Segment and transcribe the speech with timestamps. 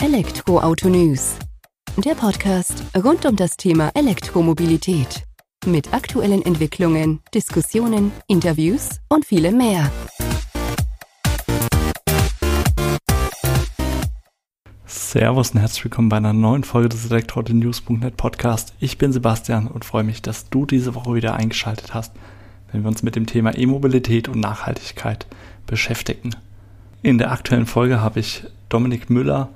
[0.00, 1.34] Elektroauto News.
[1.96, 5.24] Der Podcast rund um das Thema Elektromobilität.
[5.66, 9.90] Mit aktuellen Entwicklungen, Diskussionen, Interviews und vielem mehr.
[14.86, 18.74] Servus und herzlich willkommen bei einer neuen Folge des Elektroauto-News.net Podcast.
[18.78, 22.14] Ich bin Sebastian und freue mich, dass du diese Woche wieder eingeschaltet hast,
[22.70, 25.26] wenn wir uns mit dem Thema E-Mobilität und Nachhaltigkeit
[25.66, 26.36] beschäftigen.
[27.02, 29.48] In der aktuellen Folge habe ich Dominik Müller,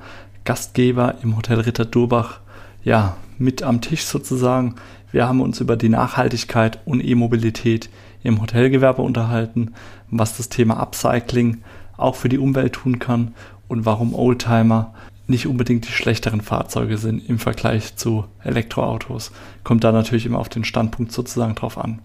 [0.45, 2.41] Gastgeber im Hotel Ritter Durbach,
[2.85, 4.77] ja, mit am Tisch sozusagen.
[5.11, 7.91] Wir haben uns über die Nachhaltigkeit und E-Mobilität
[8.23, 9.75] im Hotelgewerbe unterhalten,
[10.11, 11.63] was das Thema Upcycling
[11.97, 13.35] auch für die Umwelt tun kann
[13.69, 14.95] und warum Oldtimer
[15.27, 19.33] nicht unbedingt die schlechteren Fahrzeuge sind im Vergleich zu Elektroautos.
[19.65, 22.01] Kommt da natürlich immer auf den Standpunkt sozusagen drauf an.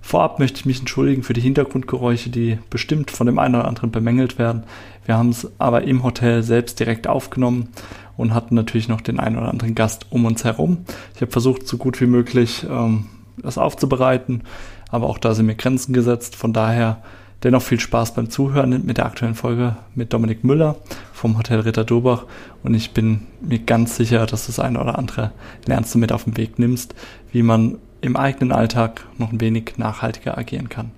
[0.00, 3.90] Vorab möchte ich mich entschuldigen für die Hintergrundgeräusche, die bestimmt von dem einen oder anderen
[3.90, 4.64] bemängelt werden.
[5.04, 7.68] Wir haben es aber im Hotel selbst direkt aufgenommen
[8.16, 10.84] und hatten natürlich noch den einen oder anderen Gast um uns herum.
[11.14, 13.06] Ich habe versucht, so gut wie möglich ähm,
[13.36, 14.42] das aufzubereiten,
[14.90, 16.36] aber auch da sind mir Grenzen gesetzt.
[16.36, 17.02] Von daher
[17.42, 20.76] dennoch viel Spaß beim Zuhören mit der aktuellen Folge mit Dominik Müller
[21.12, 22.24] vom Hotel Ritter Dobach
[22.62, 25.32] und ich bin mir ganz sicher, dass das eine oder andere
[25.66, 26.94] lernst du mit auf den Weg nimmst,
[27.32, 30.92] wie man im eigenen Alltag noch ein wenig nachhaltiger agieren kann.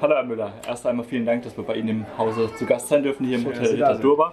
[0.00, 2.88] Hallo Herr Müller, erst einmal vielen Dank, dass wir bei Ihnen im Hause zu Gast
[2.88, 4.32] sein dürfen, hier im Schön, Hotel Ritter Durbach.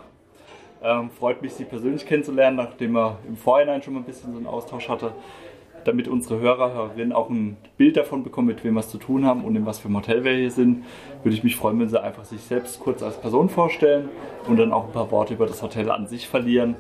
[0.84, 4.38] Ähm, freut mich, Sie persönlich kennenzulernen, nachdem wir im Vorhinein schon mal ein bisschen so
[4.38, 5.14] einen Austausch hatte,
[5.86, 9.26] damit unsere Hörer, Hörerinnen auch ein Bild davon bekommen, mit wem wir es zu tun
[9.26, 10.84] haben und in was für einem Hotel wir hier sind,
[11.24, 14.10] würde ich mich freuen, wenn Sie einfach sich selbst kurz als Person vorstellen
[14.48, 16.76] und dann auch ein paar Worte über das Hotel an sich verlieren.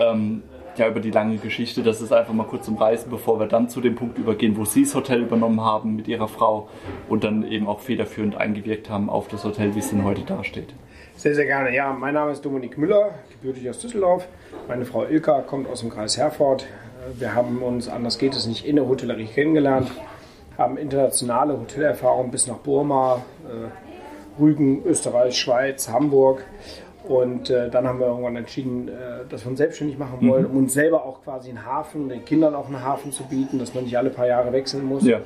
[0.00, 0.42] Ähm,
[0.78, 1.82] ja, über die lange Geschichte.
[1.82, 4.84] Das ist einfach mal kurz umreißen, bevor wir dann zu dem Punkt übergehen, wo Sie
[4.84, 6.68] das Hotel übernommen haben mit Ihrer Frau
[7.08, 10.74] und dann eben auch federführend eingewirkt haben auf das Hotel, wie es denn heute dasteht.
[11.16, 11.74] Sehr, sehr gerne.
[11.74, 14.26] Ja, mein Name ist Dominik Müller, gebürtig aus Düsseldorf.
[14.66, 16.66] Meine Frau Ilka kommt aus dem Kreis Herford.
[17.18, 19.90] Wir haben uns, anders geht es nicht, in der Hotellerie kennengelernt,
[20.56, 26.44] haben internationale Hotelerfahrung bis nach Burma, äh, Rügen, Österreich, Schweiz, Hamburg
[27.08, 28.92] und äh, dann haben wir irgendwann entschieden, äh,
[29.28, 30.50] dass wir uns selbstständig machen wollen, mhm.
[30.50, 33.74] um uns selber auch quasi einen Hafen, den Kindern auch einen Hafen zu bieten, dass
[33.74, 35.04] man nicht alle paar Jahre wechseln muss.
[35.04, 35.20] Ja.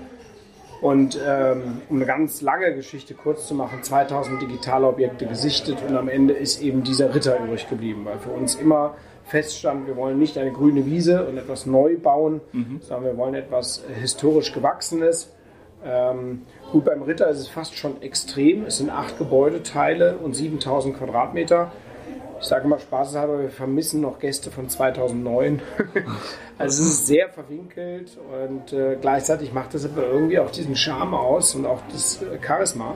[0.81, 5.97] Und ähm, um eine ganz lange Geschichte kurz zu machen, 2000 digitale Objekte gesichtet und
[5.97, 8.95] am Ende ist eben dieser Ritter übrig geblieben, weil für uns immer
[9.25, 12.81] feststand, wir wollen nicht eine grüne Wiese und etwas neu bauen, mhm.
[12.81, 15.33] sondern wir wollen etwas historisch Gewachsenes
[15.85, 18.65] ähm, gut, beim Ritter ist es fast schon extrem.
[18.65, 21.73] Es sind acht Gebäudeteile und 7000 Quadratmeter.
[22.39, 25.63] Ich sage mal spaßeshalber, wir vermissen noch Gäste von 2009.
[26.59, 31.15] also es ist sehr verwinkelt und äh, gleichzeitig macht das aber irgendwie auch diesen Charme
[31.15, 32.95] aus und auch das Charisma.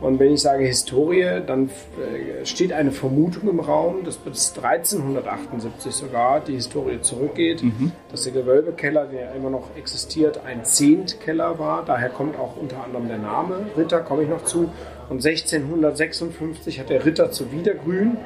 [0.00, 5.92] Und wenn ich sage Historie, dann äh, steht eine Vermutung im Raum, dass bis 1378
[5.92, 7.92] sogar die Historie zurückgeht, mhm.
[8.10, 11.84] dass der Gewölbekeller, der immer noch existiert, ein Zehntkeller war.
[11.84, 14.70] Daher kommt auch unter anderem der Name Ritter, komme ich noch zu.
[15.08, 18.16] Und 1656 hat der Ritter zu Wiedergrün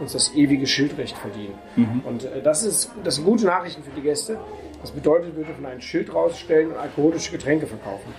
[0.00, 1.54] uns das ewige Schildrecht verdient.
[1.76, 2.02] Mhm.
[2.04, 4.38] Und äh, das, ist, das sind gute Nachrichten für die Gäste.
[4.80, 8.14] Das bedeutet, wir dürfen ein Schild rausstellen und alkoholische Getränke verkaufen.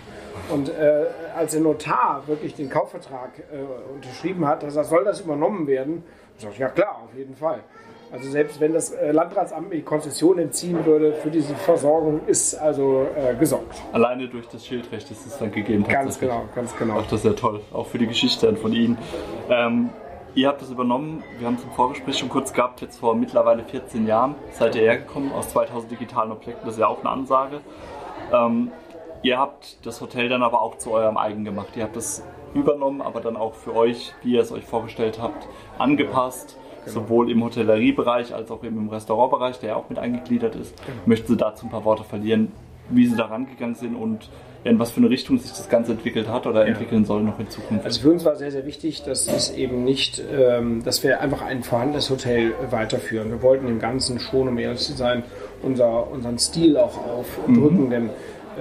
[0.50, 5.68] Und äh, als der Notar wirklich den Kaufvertrag äh, unterschrieben hat, da soll das übernommen
[5.68, 6.04] werden.
[6.38, 7.64] Ich sage, ja klar, auf jeden Fall.
[8.12, 13.06] Also selbst wenn das äh, Landratsamt die Konzession entziehen würde für diese Versorgung, ist also
[13.16, 13.80] äh, gesorgt.
[13.92, 15.86] Alleine durch das Schildrecht ist es dann gegeben.
[15.88, 16.96] Ganz genau, ganz genau.
[17.00, 18.98] Ach, das ist ja toll, auch für die Geschichte von Ihnen.
[19.50, 19.92] Ähm,
[20.36, 23.64] ihr habt das übernommen, wir haben es im Vorgespräch schon kurz gehabt, jetzt vor mittlerweile
[23.64, 27.62] 14 Jahren seid ihr hergekommen aus 2000 digitalen Objekten, das ist ja auch eine Ansage.
[28.32, 28.72] Ähm,
[29.22, 31.76] Ihr habt das Hotel dann aber auch zu eurem eigen gemacht.
[31.76, 32.24] Ihr habt das
[32.54, 35.48] übernommen, aber dann auch für euch, wie ihr es euch vorgestellt habt,
[35.78, 36.58] angepasst.
[36.86, 37.02] Genau.
[37.02, 40.74] Sowohl im Hotelleriebereich als auch im Restaurantbereich, der ja auch mit eingegliedert ist.
[40.86, 40.98] Genau.
[41.06, 42.54] Möchten Sie dazu ein paar Worte verlieren,
[42.90, 44.30] wie Sie da rangegangen sind und
[44.64, 47.50] in was für eine Richtung sich das Ganze entwickelt hat oder entwickeln soll noch in
[47.50, 47.86] Zukunft?
[47.86, 51.42] Also für uns war sehr, sehr wichtig, dass es eben nicht, ähm, dass wir einfach
[51.42, 53.30] ein vorhandenes Hotel weiterführen.
[53.30, 55.24] Wir wollten dem Ganzen schon, um ehrlich zu sein,
[55.64, 57.90] unser, unseren Stil auch aufdrücken, mhm.
[57.90, 58.10] denn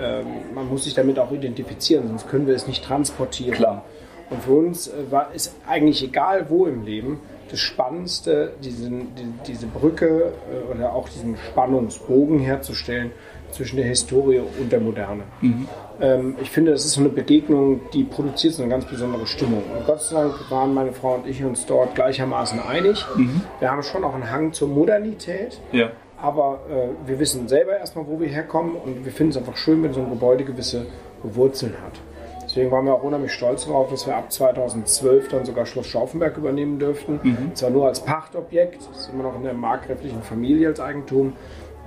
[0.00, 3.54] ähm, man muss sich damit auch identifizieren, sonst können wir es nicht transportieren.
[3.54, 3.84] Klar.
[4.30, 7.20] Und für uns äh, war, ist eigentlich egal wo im Leben,
[7.50, 13.10] das Spannendste, diesen, die, diese Brücke äh, oder auch diesen Spannungsbogen herzustellen
[13.52, 15.22] zwischen der Historie und der Moderne.
[15.40, 15.68] Mhm.
[16.00, 19.62] Ähm, ich finde, das ist so eine Begegnung, die produziert so eine ganz besondere Stimmung.
[19.76, 23.04] Und Gott sei Dank waren meine Frau und ich uns dort gleichermaßen einig.
[23.16, 23.42] Mhm.
[23.58, 25.60] Wir haben schon auch einen Hang zur Modernität.
[25.72, 25.90] Ja.
[26.20, 29.82] Aber äh, wir wissen selber erstmal, wo wir herkommen und wir finden es einfach schön,
[29.82, 30.86] wenn so ein Gebäude gewisse
[31.22, 32.00] Wurzeln hat.
[32.48, 36.38] Deswegen waren wir auch unheimlich stolz darauf, dass wir ab 2012 dann sogar Schloss Schaufenberg
[36.38, 37.20] übernehmen dürften.
[37.22, 37.54] Mhm.
[37.54, 41.34] Zwar nur als Pachtobjekt, das ist immer noch in der markgräflichen Familie als Eigentum,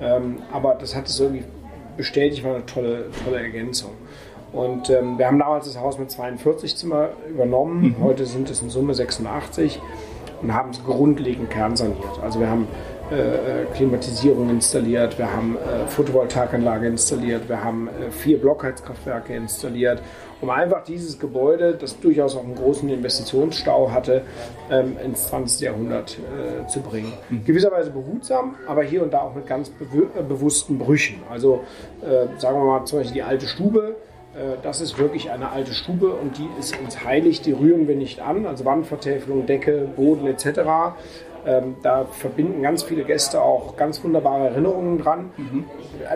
[0.02, 1.44] ähm, aber das hat es irgendwie
[1.98, 3.92] bestätigt, war eine tolle, tolle Ergänzung.
[4.52, 7.96] Und ähm, wir haben damals das Haus mit 42 Zimmer übernommen.
[7.98, 8.04] Mhm.
[8.04, 9.80] Heute sind es in Summe 86
[10.42, 12.20] und haben es grundlegend kernsaniert.
[12.22, 12.68] Also wir haben
[13.12, 20.02] äh, Klimatisierung installiert, wir haben äh, Photovoltaikanlage installiert, wir haben äh, vier Blockheizkraftwerke installiert,
[20.40, 24.22] um einfach dieses Gebäude, das durchaus auch einen großen Investitionsstau hatte,
[24.72, 25.60] ähm, ins 20.
[25.60, 26.18] Jahrhundert
[26.68, 27.12] zu bringen.
[27.30, 27.44] Mhm.
[27.44, 29.86] Gewisserweise behutsam, aber hier und da auch mit ganz be
[30.24, 31.22] bewussten Brüchen.
[31.30, 31.62] Also
[32.38, 33.96] sagen wir mal zum Beispiel die alte Stube,
[34.64, 38.22] das ist wirklich eine alte Stube und die ist uns heilig, die rühren wir nicht
[38.22, 38.46] an.
[38.46, 40.62] Also Wandvertäfelung, Decke, Boden etc.
[41.46, 45.32] Ähm, da verbinden ganz viele Gäste auch ganz wunderbare Erinnerungen dran.
[45.38, 45.66] Mhm.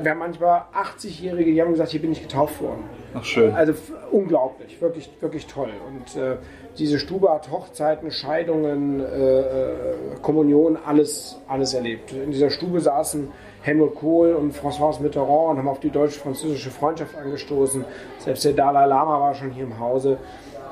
[0.02, 2.84] Wir haben manchmal 80-Jährige, die haben gesagt, hier bin ich getauft worden.
[3.16, 3.54] Ach schön.
[3.54, 3.74] Also
[4.12, 5.70] unglaublich, wirklich, wirklich toll.
[5.88, 6.38] Und äh,
[6.78, 9.76] diese Stube hat Hochzeiten, Scheidungen, äh, äh,
[10.22, 12.12] Kommunion, alles, alles erlebt.
[12.12, 13.30] In dieser Stube saßen
[13.62, 17.84] Helmut Kohl und François Mitterrand und haben auf die deutsch-französische Freundschaft angestoßen.
[18.20, 20.18] Selbst der Dalai Lama war schon hier im Hause.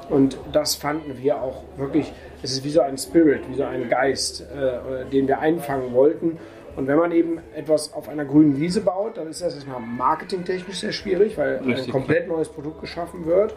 [0.09, 3.89] Und das fanden wir auch wirklich, es ist wie so ein Spirit, wie so ein
[3.89, 6.37] Geist, äh, den wir einfangen wollten.
[6.75, 10.79] Und wenn man eben etwas auf einer grünen Wiese baut, dann ist das erstmal marketingtechnisch
[10.79, 11.87] sehr schwierig, weil Richtig.
[11.87, 13.55] ein komplett neues Produkt geschaffen wird.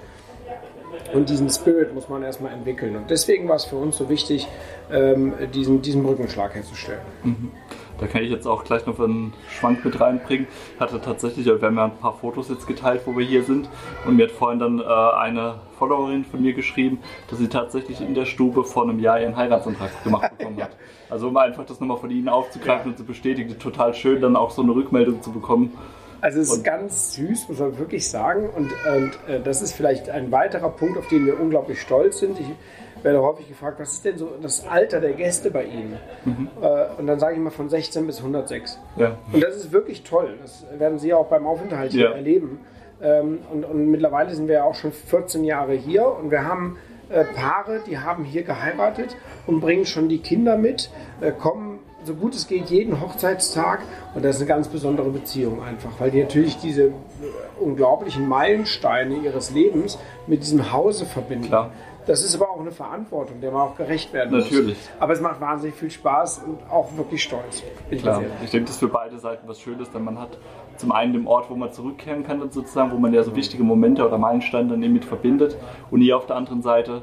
[1.12, 2.96] Und diesen Spirit muss man erstmal entwickeln.
[2.96, 4.46] Und deswegen war es für uns so wichtig,
[4.90, 7.00] ähm, diesen, diesen Brückenschlag herzustellen.
[7.24, 7.50] Mhm.
[7.98, 10.46] Da kann ich jetzt auch gleich noch einen Schwank mit reinbringen.
[10.74, 13.68] Ich hatte tatsächlich, wir haben ja ein paar Fotos jetzt geteilt, wo wir hier sind.
[14.04, 16.98] Und mir hat vorhin dann äh, eine Followerin von mir geschrieben,
[17.28, 20.76] dass sie tatsächlich in der Stube vor einem Jahr ihren Heiratsantrag gemacht bekommen hat.
[21.08, 24.50] Also um einfach das nochmal von Ihnen aufzugreifen und zu bestätigen, total schön, dann auch
[24.50, 25.72] so eine Rückmeldung zu bekommen.
[26.20, 28.48] Also es ist und ganz süß, muss man wirklich sagen.
[28.48, 32.40] Und, und äh, das ist vielleicht ein weiterer Punkt, auf den wir unglaublich stolz sind.
[32.40, 32.46] Ich,
[33.02, 35.96] werde häufig gefragt, was ist denn so das Alter der Gäste bei Ihnen?
[36.24, 36.48] Mhm.
[36.60, 38.78] Äh, und dann sage ich immer von 16 bis 106.
[38.96, 39.16] Ja.
[39.32, 40.34] Und das ist wirklich toll.
[40.42, 42.12] Das werden Sie auch beim Aufenthalt hier ja.
[42.12, 42.60] erleben.
[43.00, 46.78] Ähm, und, und, mittlerweile sind wir ja auch schon 14 Jahre hier und wir haben
[47.10, 49.16] äh, Paare, die haben hier geheiratet
[49.46, 50.90] und bringen schon die Kinder mit,
[51.20, 51.75] äh, kommen
[52.06, 53.80] so gut es geht jeden Hochzeitstag
[54.14, 56.92] und das ist eine ganz besondere Beziehung einfach, weil die natürlich diese
[57.60, 61.48] unglaublichen Meilensteine ihres Lebens mit diesem Hause verbinden.
[61.48, 61.70] Klar.
[62.06, 64.44] Das ist aber auch eine Verantwortung, der man auch gerecht werden muss.
[64.44, 64.78] Natürlich.
[65.00, 67.64] Aber es macht wahnsinnig viel Spaß und auch wirklich stolz.
[67.90, 68.22] Ich, Klar.
[68.44, 70.38] ich denke, das ist für beide Seiten was Schönes, denn man hat
[70.76, 74.06] zum einen den Ort, wo man zurückkehren kann, sozusagen, wo man ja so wichtige Momente
[74.06, 75.56] oder Meilensteine dann eben mit verbindet.
[75.90, 77.02] Und ihr auf der anderen Seite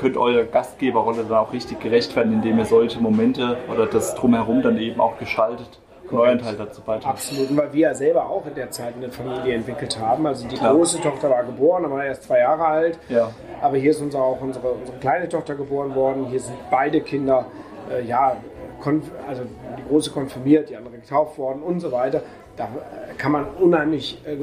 [0.00, 4.62] könnt eure Gastgeberrolle dann auch richtig gerecht werden, indem ihr solche Momente oder das drumherum
[4.62, 5.78] dann eben auch gestaltet
[6.10, 7.12] euren Teil dazu beitragen.
[7.12, 10.26] Absolut, weil wir ja selber auch in der Zeit eine Familie entwickelt haben.
[10.26, 10.74] Also die Klar.
[10.74, 12.98] große Tochter war geboren, aber erst zwei Jahre alt.
[13.08, 13.30] Ja.
[13.60, 16.26] Aber hier ist uns auch unsere, unsere kleine Tochter geboren worden.
[16.26, 17.46] Hier sind beide Kinder,
[17.92, 18.36] äh, ja,
[19.28, 19.42] also
[19.78, 22.22] die große konfirmiert, die andere getauft worden und so weiter.
[22.60, 22.68] Da
[23.16, 24.36] kann man unheimlich äh,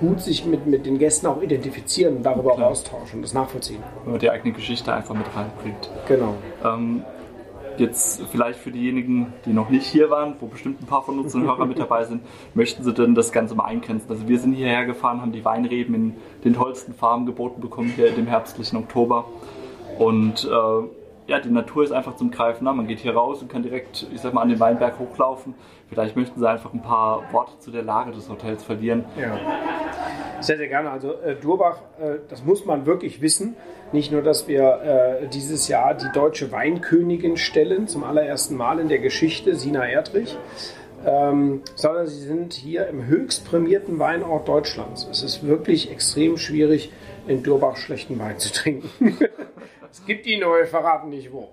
[0.00, 2.66] gut sich mit, mit den Gästen auch identifizieren und darüber Klar.
[2.66, 3.82] auch austauschen und das nachvollziehen.
[4.04, 5.90] Wenn man die eigene Geschichte einfach mit reinbringt.
[6.06, 6.34] Genau.
[6.64, 7.02] Ähm,
[7.76, 11.44] Jetzt vielleicht für diejenigen, die noch nicht hier waren, wo bestimmt ein paar von unseren
[11.44, 12.22] Hörern mit dabei sind,
[12.54, 14.10] möchten Sie denn das Ganze mal eingrenzen?
[14.10, 18.16] Also wir sind hierher gefahren, haben die Weinreben in den tollsten Farben geboten bekommen hier
[18.16, 19.26] im herbstlichen Oktober.
[19.98, 20.88] Und äh,
[21.28, 22.64] ja, die Natur ist einfach zum Greifen.
[22.64, 22.72] Ne?
[22.72, 25.54] Man geht hier raus und kann direkt, ich sag mal, an den Weinberg hochlaufen.
[25.88, 29.04] Vielleicht möchten Sie einfach ein paar Worte zu der Lage des Hotels verlieren.
[29.20, 29.38] Ja,
[30.40, 30.90] sehr, sehr gerne.
[30.90, 33.56] Also äh, Durbach, äh, das muss man wirklich wissen.
[33.92, 38.88] Nicht nur, dass wir äh, dieses Jahr die deutsche Weinkönigin stellen, zum allerersten Mal in
[38.88, 40.36] der Geschichte, Sina Erdrich.
[41.06, 45.06] Ähm, sondern sie sind hier im höchst prämierten Weinort Deutschlands.
[45.08, 46.90] Es ist wirklich extrem schwierig,
[47.28, 48.90] in Durbach schlechten Wein zu trinken.
[49.90, 51.48] Es gibt aber wir verraten nicht wo.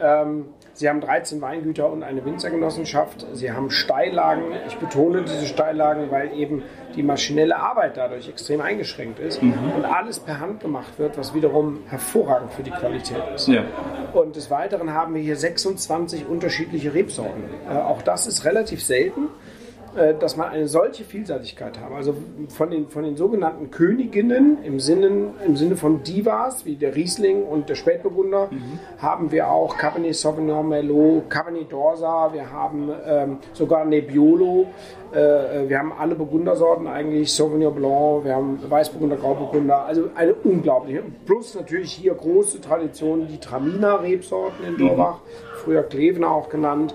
[0.00, 3.26] Ähm, Sie haben 13 Weingüter und eine Winzergenossenschaft.
[3.32, 4.44] Sie haben Steillagen.
[4.68, 6.64] Ich betone diese Steillagen, weil eben
[6.94, 9.72] die maschinelle Arbeit dadurch extrem eingeschränkt ist mhm.
[9.74, 13.48] und alles per Hand gemacht wird, was wiederum hervorragend für die Qualität ist.
[13.48, 13.64] Ja.
[14.12, 17.44] Und des Weiteren haben wir hier 26 unterschiedliche Rebsorten.
[17.70, 19.28] Äh, auch das ist relativ selten.
[19.96, 21.94] Äh, dass man eine solche Vielseitigkeit haben.
[21.94, 22.14] Also
[22.48, 27.44] von den, von den sogenannten Königinnen im Sinne, im Sinne von Divas, wie der Riesling
[27.44, 28.78] und der Spätburgunder, mhm.
[28.98, 34.66] haben wir auch Cabernet Sauvignon Merlot, Cabernet d'Orsa, wir haben ähm, sogar Nebbiolo,
[35.14, 40.34] äh, äh, wir haben alle Burgundersorten eigentlich, Sauvignon Blanc, wir haben Weißburgunder, Grauburgunder, also eine
[40.34, 41.04] unglaubliche.
[41.24, 45.56] Plus natürlich hier große Tradition, die Traminer-Rebsorten in Dorbach, mhm.
[45.64, 46.94] früher Klevener auch genannt.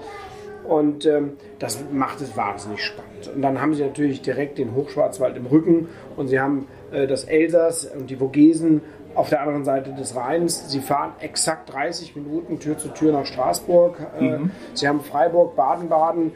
[0.71, 3.29] Und ähm, das macht es wahnsinnig spannend.
[3.35, 7.25] Und dann haben sie natürlich direkt den Hochschwarzwald im Rücken und sie haben äh, das
[7.25, 8.79] Elsass und die Vogesen
[9.13, 10.71] auf der anderen Seite des Rheins.
[10.71, 13.97] Sie fahren exakt 30 Minuten Tür zu Tür nach Straßburg.
[14.17, 14.51] Äh, mhm.
[14.73, 16.31] Sie haben Freiburg, Baden-Baden.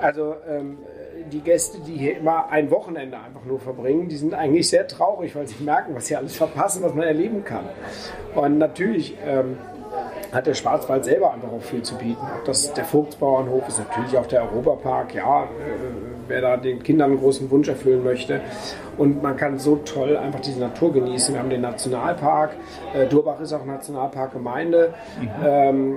[0.00, 0.78] Also ähm,
[1.30, 5.36] die Gäste, die hier immer ein Wochenende einfach nur verbringen, die sind eigentlich sehr traurig,
[5.36, 7.66] weil sie merken, was sie alles verpassen, was man erleben kann.
[8.34, 9.58] Und natürlich ähm,
[10.34, 12.26] hat der Schwarzwald selber einfach auch viel zu bieten.
[12.38, 17.12] Ob das der Vogtsbauernhof ist, natürlich auch der Europapark, ja, äh, wer da den Kindern
[17.12, 18.40] einen großen Wunsch erfüllen möchte.
[18.96, 21.34] Und man kann so toll einfach diese Natur genießen.
[21.34, 22.52] Wir haben den Nationalpark.
[22.94, 24.94] Äh, Durbach ist auch Nationalparkgemeinde.
[25.20, 25.28] Mhm.
[25.44, 25.94] Ähm,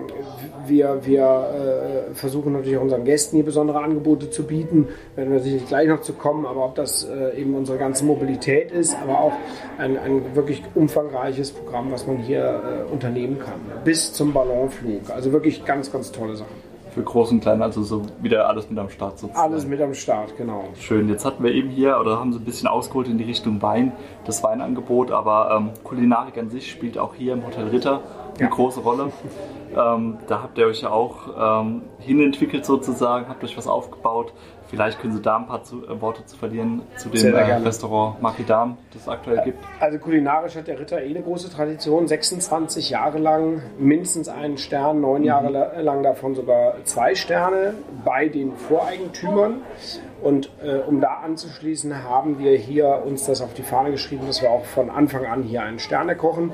[0.65, 4.87] wir wir äh, versuchen natürlich auch unseren Gästen hier besondere Angebote zu bieten.
[5.15, 6.45] Werden wir sicherlich gleich noch zu kommen.
[6.45, 9.33] Aber ob das äh, eben unsere ganze Mobilität ist, aber auch
[9.77, 13.59] ein, ein wirklich umfangreiches Programm, was man hier äh, unternehmen kann.
[13.83, 15.09] Bis zum Ballonflug.
[15.13, 16.66] Also wirklich ganz, ganz tolle Sachen
[16.97, 19.39] für Groß und Klein, also so wieder alles mit am Start sozusagen.
[19.39, 20.65] Alles mit am Start, genau.
[20.79, 21.07] Schön.
[21.09, 23.91] Jetzt hatten wir eben hier, oder haben Sie ein bisschen ausgeholt in die Richtung Wein,
[24.25, 28.01] das Weinangebot, aber ähm, Kulinarik an sich spielt auch hier im Hotel Ritter
[28.33, 28.53] eine ja.
[28.53, 29.11] große Rolle.
[29.75, 34.31] Ähm, da habt ihr euch ja auch ähm, hinentwickelt sozusagen, habt euch was aufgebaut.
[34.69, 38.21] Vielleicht können Sie da ein paar zu, äh, Worte zu verlieren zu dem äh, Restaurant
[38.21, 39.63] Makidam, das es aktuell gibt.
[39.79, 42.07] Also kulinarisch hat der Ritter eh eine große Tradition.
[42.07, 45.27] 26 Jahre lang mindestens einen Stern, neun mhm.
[45.27, 49.61] Jahre lang davon sogar zwei Sterne bei den Voreigentümern.
[50.21, 54.41] Und äh, um da anzuschließen, haben wir hier uns das auf die Fahne geschrieben, dass
[54.41, 56.53] wir auch von Anfang an hier einen Sterne kochen.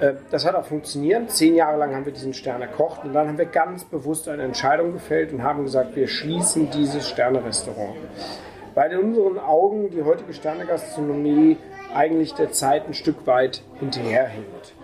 [0.00, 1.30] Äh, das hat auch funktioniert.
[1.30, 4.42] Zehn Jahre lang haben wir diesen Stern erkocht und dann haben wir ganz bewusst eine
[4.42, 7.96] Entscheidung gefällt und haben gesagt, wir schließen dieses Sterne-Restaurant.
[8.74, 11.56] Weil in unseren Augen die heutige Sternegastronomie
[11.94, 14.74] eigentlich der Zeit ein Stück weit hinterherhinkt.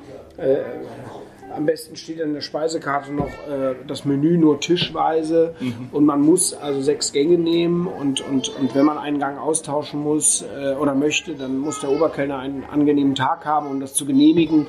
[1.55, 5.89] Am besten steht in der Speisekarte noch äh, das Menü nur tischweise mhm.
[5.93, 10.01] und man muss also sechs Gänge nehmen und, und, und wenn man einen Gang austauschen
[10.01, 14.07] muss äh, oder möchte, dann muss der Oberkellner einen angenehmen Tag haben, um das zu
[14.07, 14.61] genehmigen.
[14.61, 14.67] Mhm.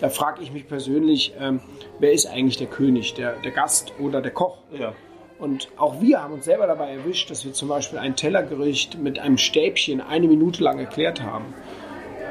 [0.00, 1.52] Da frage ich mich persönlich, äh,
[1.98, 4.58] wer ist eigentlich der König, der, der Gast oder der Koch?
[4.72, 4.94] Ja.
[5.40, 9.18] Und auch wir haben uns selber dabei erwischt, dass wir zum Beispiel ein Tellergericht mit
[9.18, 11.46] einem Stäbchen eine Minute lang erklärt haben.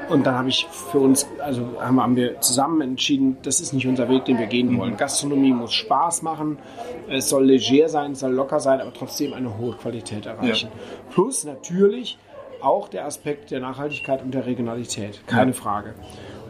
[0.10, 4.10] Und dann habe ich für uns, also haben wir zusammen entschieden, das ist nicht unser
[4.10, 4.94] Weg, den wir gehen wollen.
[4.94, 4.98] Mhm.
[4.98, 6.58] Gastronomie muss Spaß machen,
[7.08, 10.70] es soll leger sein, es soll locker sein, aber trotzdem eine hohe Qualität erreichen.
[10.74, 11.14] Ja.
[11.14, 12.18] Plus natürlich
[12.62, 15.58] auch der Aspekt der Nachhaltigkeit und der Regionalität, keine ja.
[15.58, 15.94] Frage.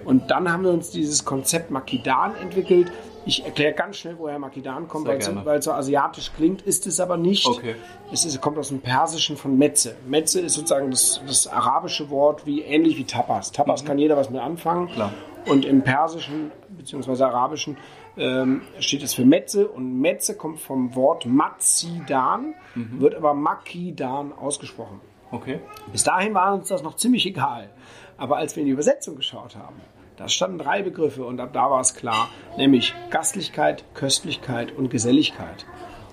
[0.06, 2.92] Und dann haben wir uns dieses Konzept Makidan entwickelt,
[3.29, 6.88] ich erkläre ganz schnell, woher Makidan kommt, weil es, weil es so asiatisch klingt, ist
[6.88, 7.45] es aber nicht.
[7.45, 7.75] Okay.
[8.12, 9.95] Es ist, kommt aus dem Persischen von Metze.
[10.07, 13.51] Metze ist sozusagen das, das arabische Wort, wie ähnlich wie Tapas.
[13.51, 13.88] Tapas mhm.
[13.88, 14.88] kann jeder was mit anfangen.
[14.89, 15.13] Klar.
[15.45, 17.24] Und im Persischen bzw.
[17.24, 17.77] Arabischen
[18.17, 23.00] ähm, steht es für Metze und Metze kommt vom Wort Mazidan, mhm.
[23.00, 25.01] wird aber Makidan ausgesprochen.
[25.31, 25.59] Okay.
[25.91, 27.69] Bis dahin war uns das noch ziemlich egal.
[28.17, 29.75] Aber als wir in die Übersetzung geschaut haben,
[30.20, 35.66] da standen drei Begriffe und ab da war es klar, nämlich Gastlichkeit, Köstlichkeit und Geselligkeit.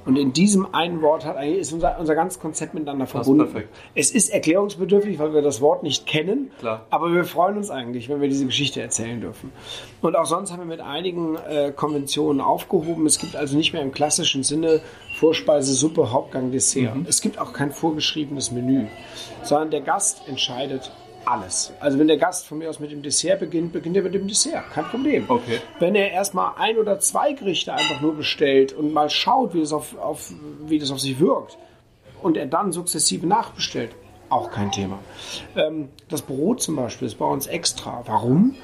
[0.04, 3.50] Und in diesem einen Wort hat eigentlich ist unser, unser ganzes Konzept miteinander verbunden.
[3.50, 3.74] Perfekt.
[3.96, 6.52] Es ist erklärungsbedürftig, weil wir das Wort nicht kennen.
[6.60, 6.86] Klar.
[6.90, 9.50] Aber wir freuen uns eigentlich, wenn wir diese Geschichte erzählen dürfen.
[10.02, 13.04] Und auch sonst haben wir mit einigen äh, Konventionen aufgehoben.
[13.06, 14.80] Es gibt also nicht mehr im klassischen Sinne
[15.18, 16.94] Vorspeise, Suppe, Hauptgang, Dessert.
[16.94, 17.06] Mhm.
[17.08, 18.86] Es gibt auch kein vorgeschriebenes Menü,
[19.42, 20.92] sondern der Gast entscheidet,
[21.26, 21.72] alles.
[21.80, 24.28] Also wenn der Gast von mir aus mit dem Dessert beginnt, beginnt er mit dem
[24.28, 24.70] Dessert.
[24.72, 25.24] Kein Problem.
[25.28, 25.60] Okay.
[25.78, 29.72] Wenn er erstmal ein oder zwei Gerichte einfach nur bestellt und mal schaut, wie das
[29.72, 30.32] auf, auf,
[30.66, 31.58] wie das auf sich wirkt
[32.22, 33.90] und er dann sukzessive nachbestellt,
[34.28, 34.98] auch kein Thema.
[35.56, 38.02] Ähm, das Brot zum Beispiel ist bei uns extra.
[38.06, 38.56] Warum?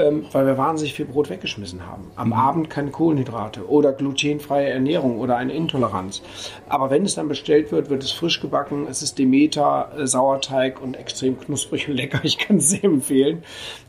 [0.00, 2.10] Ähm, weil wir wahnsinnig viel Brot weggeschmissen haben.
[2.16, 2.32] Am mhm.
[2.32, 6.22] Abend keine Kohlenhydrate oder glutenfreie Ernährung oder eine Intoleranz.
[6.68, 8.86] Aber wenn es dann bestellt wird, wird es frisch gebacken.
[8.88, 12.20] Es ist Demeter, äh, Sauerteig und extrem knusprig und lecker.
[12.22, 13.42] Ich kann es sehr empfehlen.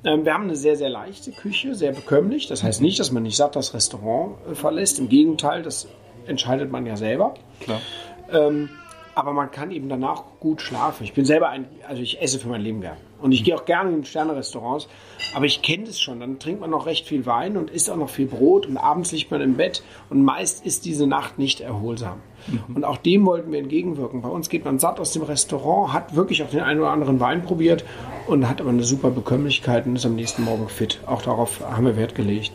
[0.03, 2.47] Ähm, wir haben eine sehr, sehr leichte Küche, sehr bekömmlich.
[2.47, 4.99] Das heißt nicht, dass man nicht satt das Restaurant äh, verlässt.
[4.99, 5.87] Im Gegenteil, das
[6.25, 7.35] entscheidet man ja selber.
[7.61, 7.81] Klar.
[8.31, 8.69] Ähm,
[9.15, 11.03] aber man kann eben danach gut schlafen.
[11.03, 12.97] Ich bin selber ein, also ich esse für mein Leben gern.
[13.21, 14.87] Und ich gehe auch gerne in Sterne-Restaurants,
[15.35, 16.19] aber ich kenne das schon.
[16.19, 19.11] Dann trinkt man noch recht viel Wein und isst auch noch viel Brot und abends
[19.11, 22.21] liegt man im Bett und meist ist diese Nacht nicht erholsam.
[22.47, 22.75] Mhm.
[22.75, 24.21] Und auch dem wollten wir entgegenwirken.
[24.21, 27.19] Bei uns geht man satt aus dem Restaurant, hat wirklich auch den einen oder anderen
[27.19, 27.85] Wein probiert
[28.27, 30.99] und hat aber eine super Bekömmlichkeit und ist am nächsten Morgen fit.
[31.05, 32.51] Auch darauf haben wir Wert gelegt.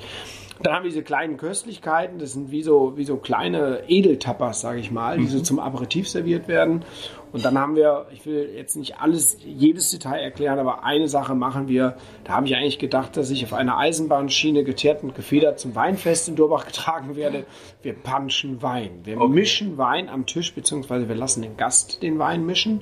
[0.62, 4.80] Dann haben wir diese kleinen Köstlichkeiten, das sind wie so, wie so kleine Edeltappers, sage
[4.80, 5.28] ich mal, die mhm.
[5.28, 6.84] so zum Aperitif serviert werden.
[7.32, 11.34] Und dann haben wir, ich will jetzt nicht alles, jedes Detail erklären, aber eine Sache
[11.34, 11.96] machen wir.
[12.24, 16.28] Da habe ich eigentlich gedacht, dass ich auf einer Eisenbahnschiene geteert und gefedert zum Weinfest
[16.28, 17.44] in Durbach getragen werde.
[17.82, 19.00] Wir punchen Wein.
[19.04, 19.28] Wir okay.
[19.28, 22.80] mischen Wein am Tisch, beziehungsweise wir lassen den Gast den Wein mischen.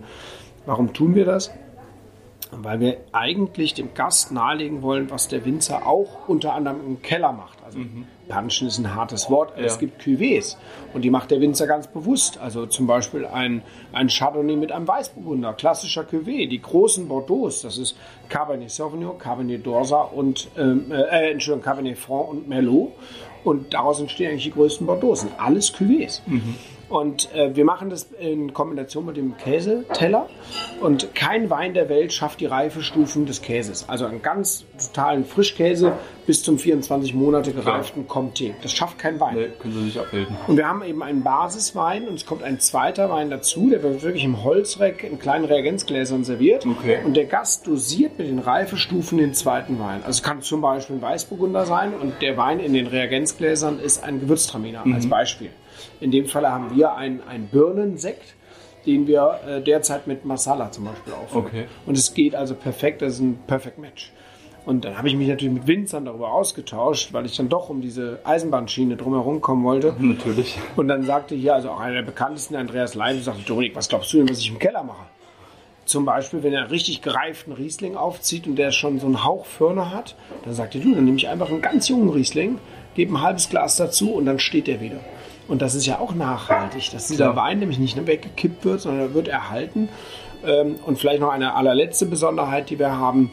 [0.66, 1.50] Warum tun wir das?
[2.62, 7.33] weil wir eigentlich dem Gast nahelegen wollen, was der Winzer auch unter anderem im Keller
[7.33, 7.63] macht.
[7.75, 8.07] Also mhm.
[8.28, 9.66] Punchen ist ein hartes Wort, aber ja.
[9.66, 10.57] es gibt Cuvées
[10.93, 12.38] und die macht der Winzer ganz bewusst.
[12.38, 13.62] Also zum Beispiel ein,
[13.93, 16.49] ein Chardonnay mit einem Weißburgunder, klassischer Cuvée.
[16.49, 17.97] Die großen Bordeaux, das ist
[18.28, 22.93] Cabernet Sauvignon, Cabernet d'Orsa und ähm, äh, Entschuldigung, Cabernet Franc und Merlot.
[23.45, 25.26] Und daraus entstehen eigentlich die größten Bordeaux.
[25.38, 26.21] Alles Cuvées.
[26.26, 26.54] Mhm.
[26.94, 30.28] Und äh, wir machen das in Kombination mit dem Käseteller.
[30.80, 33.88] Und kein Wein der Welt schafft die Reifestufen des Käses.
[33.88, 38.52] Also einen ganz totalen Frischkäse bis zum 24 Monate gereiften Comté.
[38.62, 39.34] Das schafft kein Wein.
[39.34, 40.36] Nee, können Sie nicht abbilden.
[40.46, 43.70] Und wir haben eben einen Basiswein und es kommt ein zweiter Wein dazu.
[43.70, 46.64] Der wird wirklich im Holzreck in kleinen Reagenzgläsern serviert.
[46.64, 46.98] Okay.
[47.04, 50.02] Und der Gast dosiert mit den Reifestufen den zweiten Wein.
[50.02, 54.04] Also es kann zum Beispiel ein Weißburgunder sein und der Wein in den Reagenzgläsern ist
[54.04, 54.94] ein Gewürztraminer mhm.
[54.94, 55.50] als Beispiel.
[56.00, 58.34] In dem Fall haben wir einen, einen Birnensekt,
[58.86, 61.46] den wir äh, derzeit mit Masala zum Beispiel aufnehmen.
[61.46, 61.64] Okay.
[61.86, 64.12] Und es geht also perfekt, das ist ein Perfect Match.
[64.66, 67.82] Und dann habe ich mich natürlich mit Winzern darüber ausgetauscht, weil ich dann doch um
[67.82, 69.94] diese Eisenbahnschiene drumherum kommen wollte.
[69.98, 70.58] Natürlich.
[70.76, 74.12] Und dann sagte hier, also auch einer der bekanntesten, Andreas Lein, sagte, Dominik, was glaubst
[74.12, 75.04] du denn, was ich im Keller mache?
[75.84, 79.44] Zum Beispiel, wenn er einen richtig gereiften Riesling aufzieht und der schon so einen Hauch
[79.44, 82.58] Firne hat, dann sagte du, dann nehme ich einfach einen ganz jungen Riesling,
[82.94, 85.00] gebe ein halbes Glas dazu und dann steht der wieder.
[85.48, 87.44] Und das ist ja auch nachhaltig, dass dieser Klar.
[87.44, 89.88] Wein nämlich nicht weggekippt wird, sondern er wird erhalten.
[90.44, 93.30] Ähm, und vielleicht noch eine allerletzte Besonderheit, die wir haben,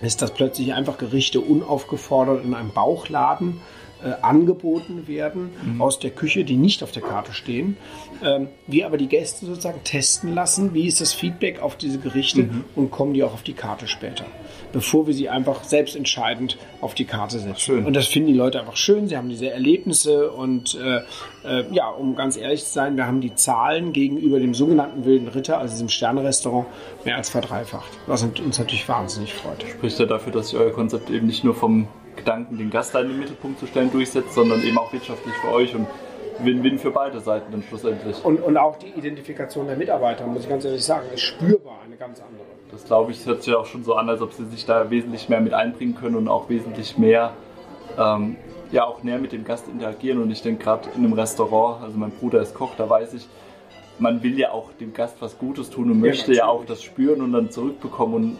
[0.00, 3.81] ist, dass plötzlich einfach Gerichte unaufgefordert in einem Bauchladen äh,
[4.22, 5.80] angeboten werden mhm.
[5.80, 7.76] aus der Küche, die nicht auf der Karte stehen.
[8.22, 12.44] Ähm, wir aber die Gäste sozusagen testen lassen, wie ist das Feedback auf diese Gerichte
[12.44, 12.64] mhm.
[12.74, 14.24] und kommen die auch auf die Karte später
[14.72, 17.58] bevor wir sie einfach selbstentscheidend auf die Karte setzen.
[17.58, 17.84] Schön.
[17.84, 19.06] Und das finden die Leute einfach schön.
[19.06, 21.00] Sie haben diese Erlebnisse und äh,
[21.44, 25.28] äh, ja, um ganz ehrlich zu sein, wir haben die Zahlen gegenüber dem sogenannten Wilden
[25.28, 26.66] Ritter, also diesem Sternerestaurant,
[27.04, 29.62] mehr als verdreifacht, was uns natürlich wahnsinnig freut.
[29.68, 33.08] Spricht ja dafür, dass sich euer Konzept eben nicht nur vom Gedanken, den Gast in
[33.08, 35.86] den Mittelpunkt zu stellen, durchsetzt, sondern eben auch wirtschaftlich für euch und
[36.38, 38.24] Win-Win für beide Seiten dann schlussendlich.
[38.24, 41.96] Und, und auch die Identifikation der Mitarbeiter, muss ich ganz ehrlich sagen, ist spürbar eine
[41.96, 42.46] ganz andere.
[42.70, 45.28] Das glaube ich, hört sich auch schon so an, als ob sie sich da wesentlich
[45.28, 47.34] mehr mit einbringen können und auch wesentlich mehr,
[47.98, 48.36] ähm,
[48.70, 50.22] ja, auch näher mit dem Gast interagieren.
[50.22, 53.28] Und ich denke gerade in einem Restaurant, also mein Bruder ist Koch, da weiß ich,
[53.98, 56.82] man will ja auch dem Gast was Gutes tun und möchte ja, ja auch das
[56.82, 58.14] spüren und dann zurückbekommen.
[58.14, 58.38] Und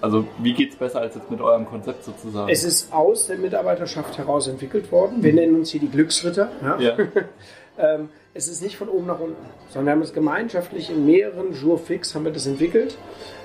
[0.00, 2.50] also wie geht es besser als jetzt mit eurem Konzept sozusagen?
[2.50, 5.22] Es ist aus der Mitarbeiterschaft heraus entwickelt worden.
[5.22, 6.48] Wir nennen uns hier die Glücksritter.
[6.62, 6.78] Ja?
[6.78, 6.96] ja.
[7.78, 9.36] ähm, es ist nicht von oben nach unten,
[9.68, 12.96] sondern wir haben es gemeinschaftlich in mehreren Jour-Fix haben wir das entwickelt,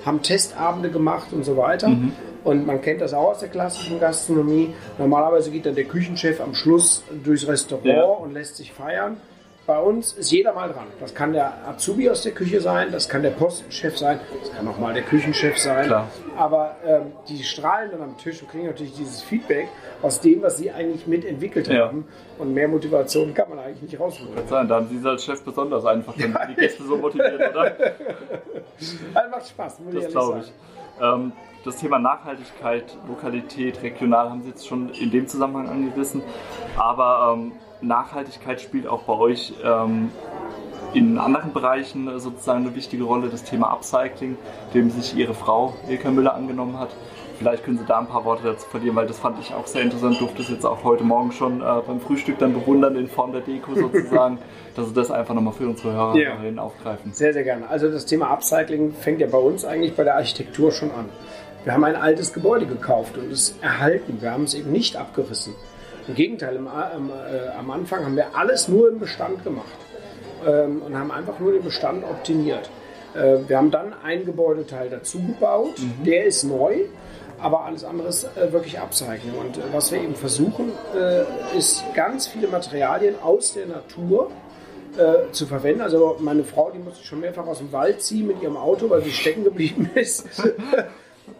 [0.04, 1.88] haben Testabende gemacht und so weiter.
[1.88, 2.12] Mhm.
[2.44, 4.72] Und man kennt das auch aus der klassischen Gastronomie.
[4.98, 8.04] Normalerweise geht dann der Küchenchef am Schluss durchs Restaurant ja.
[8.04, 9.16] und lässt sich feiern.
[9.66, 10.86] Bei uns ist jeder mal dran.
[11.00, 14.68] Das kann der Azubi aus der Küche sein, das kann der Postchef sein, das kann
[14.68, 15.86] auch mal der Küchenchef sein.
[15.86, 16.08] Klar.
[16.36, 19.68] Aber ähm, die strahlen dann am Tisch und kriegen natürlich dieses Feedback
[20.02, 21.86] aus dem, was sie eigentlich mitentwickelt ja.
[21.86, 22.06] haben.
[22.38, 24.36] Und mehr Motivation kann man eigentlich nicht rausholen.
[24.36, 26.46] Kann sein, da haben Sie als Chef besonders einfach, wenn ja.
[26.46, 27.70] die Gäste so motivieren, oder?
[27.70, 28.96] Das
[29.30, 30.52] macht Spaß, muss das ich glaube ich.
[31.02, 31.32] Ähm,
[31.64, 36.22] das Thema Nachhaltigkeit, Lokalität, regional haben Sie jetzt schon in dem Zusammenhang angerissen.
[36.76, 40.10] Aber ähm, Nachhaltigkeit spielt auch bei euch ähm,
[40.94, 43.28] in anderen Bereichen sozusagen eine wichtige Rolle.
[43.28, 44.36] Das Thema Upcycling,
[44.74, 46.90] dem sich Ihre Frau Ilka Müller angenommen hat.
[47.38, 49.82] Vielleicht können Sie da ein paar Worte dazu verlieren, weil das fand ich auch sehr
[49.82, 50.18] interessant.
[50.20, 53.42] Durfte es jetzt auch heute Morgen schon äh, beim Frühstück dann bewundern in Form der
[53.42, 54.38] Deko sozusagen,
[54.74, 56.62] dass Sie das einfach nochmal für unsere Hörer ja.
[56.62, 57.12] aufgreifen.
[57.12, 57.68] Sehr, sehr gerne.
[57.68, 61.10] Also das Thema Upcycling fängt ja bei uns eigentlich bei der Architektur schon an.
[61.64, 64.18] Wir haben ein altes Gebäude gekauft und es erhalten.
[64.20, 65.54] Wir haben es eben nicht abgerissen.
[66.08, 69.66] Im Gegenteil, am, am, äh, am Anfang haben wir alles nur im Bestand gemacht
[70.46, 72.70] ähm, und haben einfach nur den Bestand optimiert.
[73.14, 76.04] Äh, wir haben dann ein Gebäudeteil dazu gebaut, mhm.
[76.04, 76.84] der ist neu,
[77.38, 79.34] aber alles andere ist äh, wirklich Upcycling.
[79.38, 84.30] Und äh, was wir eben versuchen, äh, ist ganz viele Materialien aus der Natur
[84.96, 85.82] äh, zu verwenden.
[85.82, 89.02] Also meine Frau, die musste schon mehrfach aus dem Wald ziehen mit ihrem Auto, weil
[89.02, 90.26] sie stecken geblieben ist.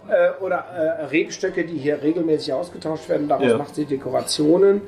[0.09, 3.29] Äh, oder äh, Rebstöcke, die hier regelmäßig ausgetauscht werden.
[3.29, 3.59] Daraus ja.
[3.59, 4.83] macht sie Dekorationen.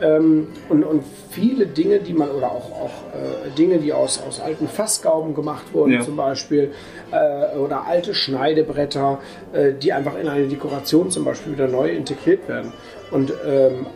[0.00, 4.40] Ähm, und, und, viele Dinge, die man, oder auch, auch äh, Dinge, die aus, aus
[4.40, 6.02] alten Fassgauben gemacht wurden, ja.
[6.02, 6.72] zum Beispiel,
[7.10, 9.18] äh, oder alte Schneidebretter,
[9.52, 12.72] äh, die einfach in eine Dekoration zum Beispiel wieder neu integriert werden.
[13.10, 13.86] Und ähm,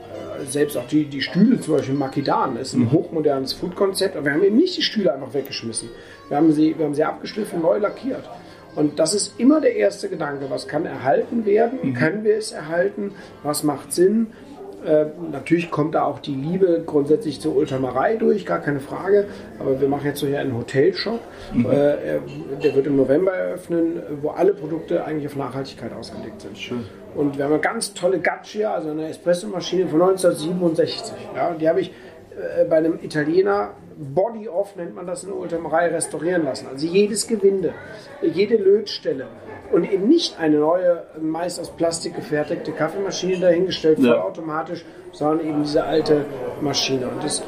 [0.49, 2.93] selbst auch die, die Stühle, zum Beispiel Makidan, ist ein mhm.
[2.93, 5.89] hochmodernes Food-Konzept, aber wir haben eben nicht die Stühle einfach weggeschmissen.
[6.29, 8.29] Wir haben sie, wir haben sie abgeschliffen, neu lackiert.
[8.75, 10.47] Und das ist immer der erste Gedanke.
[10.49, 11.79] Was kann erhalten werden?
[11.83, 11.95] Mhm.
[11.95, 13.13] Können wir es erhalten?
[13.43, 14.29] Was macht Sinn?
[14.85, 19.27] Äh, natürlich kommt da auch die Liebe grundsätzlich zur Ultramarei durch, gar keine Frage.
[19.59, 21.21] Aber wir machen jetzt so hier einen Hotelshop.
[21.53, 21.67] Mhm.
[21.67, 21.97] Äh,
[22.63, 26.59] der wird im November eröffnen, wo alle Produkte eigentlich auf Nachhaltigkeit ausgelegt sind.
[26.59, 26.85] Schön.
[27.15, 31.15] Und wir haben eine ganz tolle Gaccia, also eine Espressomaschine von 1967.
[31.37, 35.89] Ja, die habe ich äh, bei einem Italiener Body-Off nennt man das in der Ultramarei
[35.89, 36.67] restaurieren lassen.
[36.71, 37.75] Also jedes Gewinde,
[38.23, 39.27] jede Lötstelle,
[39.73, 44.13] und eben nicht eine neue, meist aus Plastik gefertigte Kaffeemaschine dahingestellt, ja.
[44.13, 46.27] vollautomatisch, sondern eben diese alte
[46.61, 47.09] Maschine.
[47.09, 47.43] Und das,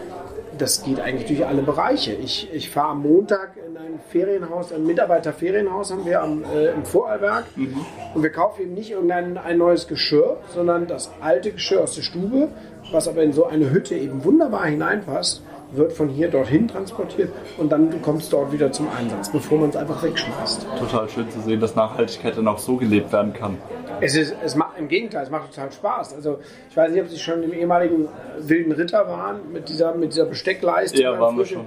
[0.56, 2.12] das geht eigentlich durch alle Bereiche.
[2.12, 6.84] Ich, ich fahre am Montag in ein Ferienhaus, ein Mitarbeiterferienhaus haben wir am, äh, im
[6.84, 7.76] Vorarlberg mhm.
[8.14, 12.02] und wir kaufen eben nicht irgendein ein neues Geschirr, sondern das alte Geschirr aus der
[12.02, 12.48] Stube,
[12.90, 15.42] was aber in so eine Hütte eben wunderbar hineinpasst
[15.76, 19.70] wird von hier dorthin transportiert und dann kommt es dort wieder zum Einsatz, bevor man
[19.70, 20.66] es einfach wegschmeißt.
[20.78, 23.58] Total schön zu sehen, dass Nachhaltigkeit dann auch so gelebt werden kann.
[24.00, 26.14] Es ist, es macht, Im Gegenteil, es macht total Spaß.
[26.14, 28.08] Also ich weiß nicht, ob Sie schon im ehemaligen
[28.38, 31.00] Wilden Ritter waren, mit dieser, mit dieser Besteckleiste.
[31.00, 31.64] Ja, waren wir schon.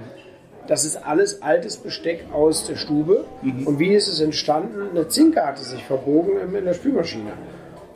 [0.66, 3.24] Das ist alles altes Besteck aus der Stube.
[3.40, 3.66] Mhm.
[3.66, 4.90] Und wie ist es entstanden?
[4.90, 7.32] Eine Zinke hatte sich verbogen in der Spülmaschine.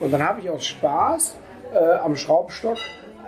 [0.00, 1.36] Und dann habe ich aus Spaß
[1.74, 2.78] äh, am Schraubstock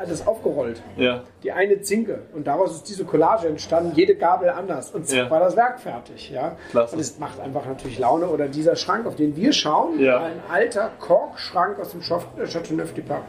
[0.09, 0.83] das aufgerollt.
[0.97, 1.23] Ja.
[1.43, 2.23] Die eine Zinke.
[2.35, 4.91] Und daraus ist diese Collage entstanden, jede Gabel anders.
[4.91, 5.31] Und so ja.
[5.31, 6.31] war das Werk fertig.
[6.31, 6.57] Ja?
[6.71, 6.95] Klasse.
[6.95, 8.29] Und es macht einfach natürlich Laune.
[8.29, 10.19] Oder dieser Schrank, auf den wir schauen, ja.
[10.19, 13.25] ein alter Korkschrank aus dem Chateauneuf-du-Pape.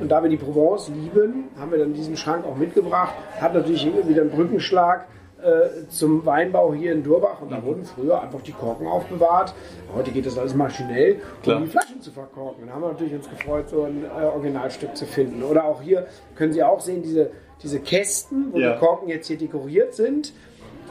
[0.00, 3.14] Und da wir die Provence lieben, haben wir dann diesen Schrank auch mitgebracht.
[3.40, 5.06] Hat natürlich wieder einen Brückenschlag
[5.44, 7.64] äh, zum Weinbau hier in Durbach und da mhm.
[7.64, 9.54] wurden früher einfach die Korken aufbewahrt.
[9.94, 11.58] Heute geht das alles maschinell, Klar.
[11.58, 12.66] um die Flaschen zu verkorken.
[12.66, 15.42] Da haben wir natürlich uns gefreut, so ein äh, Originalstück zu finden.
[15.42, 17.30] Oder auch hier können Sie auch sehen, diese,
[17.62, 18.72] diese Kästen, wo ja.
[18.72, 20.32] die Korken jetzt hier dekoriert sind.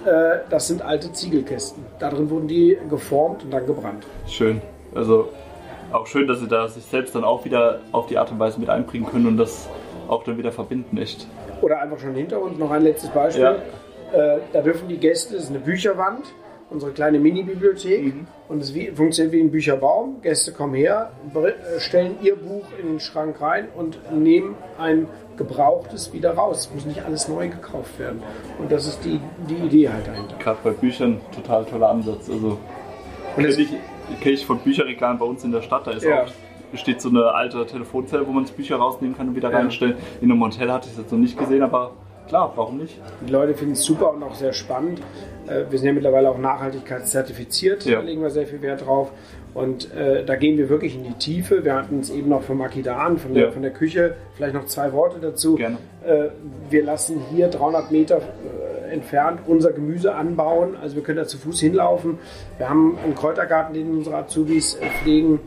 [0.06, 1.84] Äh, das sind alte Ziegelkästen.
[2.00, 4.06] Darin wurden die geformt und dann gebrannt.
[4.28, 4.62] Schön.
[4.94, 5.30] Also
[5.92, 8.60] auch schön, dass Sie da sich selbst dann auch wieder auf die Art und Weise
[8.60, 9.68] mit einbringen können und das
[10.08, 11.28] auch dann wieder verbinden, echt.
[11.62, 13.44] Oder einfach schon hinter uns noch ein letztes Beispiel.
[13.44, 13.56] Ja.
[14.14, 16.26] Äh, da dürfen die Gäste, das ist eine Bücherwand,
[16.70, 18.28] unsere kleine Mini-Bibliothek mhm.
[18.48, 20.22] und es wie, funktioniert wie ein Bücherbaum.
[20.22, 21.12] Gäste kommen her,
[21.80, 26.68] stellen ihr Buch in den Schrank rein und nehmen ein gebrauchtes wieder raus.
[26.68, 28.22] Es muss nicht alles neu gekauft werden.
[28.60, 30.36] Und das ist die, die Idee halt dahinter.
[30.38, 32.30] Gerade bei Büchern total toller Ansatz.
[32.30, 32.58] Also
[33.36, 33.70] kenne ich,
[34.22, 36.24] kenn ich von Bücherregalen bei uns in der Stadt, da ist ja.
[36.24, 36.28] auch
[36.76, 39.58] steht so eine alte Telefonzelle, wo man Bücher rausnehmen kann und wieder ja.
[39.58, 39.96] reinstellen.
[40.22, 41.92] In einem Hotel hatte ich es jetzt noch nicht gesehen, aber
[42.34, 43.00] klar, warum nicht?
[43.28, 45.00] Die Leute finden es super und auch sehr spannend.
[45.46, 47.98] Äh, wir sind ja mittlerweile auch nachhaltigkeitszertifiziert, ja.
[47.98, 49.12] da legen wir sehr viel Wert drauf.
[49.54, 51.64] Und äh, da gehen wir wirklich in die Tiefe.
[51.64, 53.52] Wir hatten es eben noch von Makidan, von der, ja.
[53.52, 54.16] von der Küche.
[54.34, 55.58] Vielleicht noch zwei Worte dazu.
[55.58, 55.78] Gerne.
[56.04, 56.30] Äh,
[56.72, 60.76] wir lassen hier 300 Meter äh, entfernt unser Gemüse anbauen.
[60.82, 62.18] Also wir können da zu Fuß hinlaufen.
[62.58, 65.40] Wir haben einen Kräutergarten, den unsere Azubis äh, pflegen.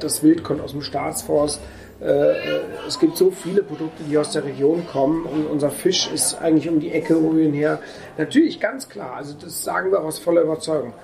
[0.00, 1.60] Das Wild kommt aus dem Staatsforst.
[2.00, 6.10] Äh, äh, es gibt so viele Produkte, die aus der Region kommen und unser Fisch
[6.12, 7.80] ist eigentlich um die Ecke, ihn her.
[8.16, 10.94] Natürlich, ganz klar, also das sagen wir aus voller Überzeugung.